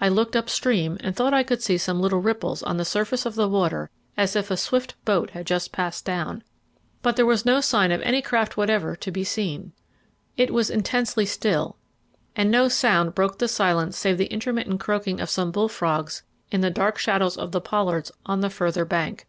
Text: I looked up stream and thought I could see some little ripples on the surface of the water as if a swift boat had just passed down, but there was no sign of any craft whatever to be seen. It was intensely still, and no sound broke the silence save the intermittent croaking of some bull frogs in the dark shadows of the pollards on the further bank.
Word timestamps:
I 0.00 0.08
looked 0.08 0.34
up 0.34 0.48
stream 0.48 0.96
and 1.00 1.14
thought 1.14 1.34
I 1.34 1.42
could 1.42 1.60
see 1.62 1.76
some 1.76 2.00
little 2.00 2.20
ripples 2.22 2.62
on 2.62 2.78
the 2.78 2.86
surface 2.86 3.26
of 3.26 3.34
the 3.34 3.46
water 3.50 3.90
as 4.16 4.34
if 4.34 4.50
a 4.50 4.56
swift 4.56 4.94
boat 5.04 5.32
had 5.32 5.44
just 5.46 5.72
passed 5.72 6.06
down, 6.06 6.42
but 7.02 7.16
there 7.16 7.26
was 7.26 7.44
no 7.44 7.60
sign 7.60 7.92
of 7.92 8.00
any 8.00 8.22
craft 8.22 8.56
whatever 8.56 8.96
to 8.96 9.10
be 9.10 9.24
seen. 9.24 9.74
It 10.38 10.54
was 10.54 10.70
intensely 10.70 11.26
still, 11.26 11.76
and 12.34 12.50
no 12.50 12.68
sound 12.68 13.14
broke 13.14 13.38
the 13.40 13.46
silence 13.46 13.98
save 13.98 14.16
the 14.16 14.32
intermittent 14.32 14.80
croaking 14.80 15.20
of 15.20 15.28
some 15.28 15.50
bull 15.50 15.68
frogs 15.68 16.22
in 16.50 16.62
the 16.62 16.70
dark 16.70 16.96
shadows 16.96 17.36
of 17.36 17.52
the 17.52 17.60
pollards 17.60 18.10
on 18.24 18.40
the 18.40 18.48
further 18.48 18.86
bank. 18.86 19.26